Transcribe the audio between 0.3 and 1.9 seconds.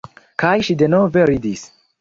Kaj ŝi denove ridis.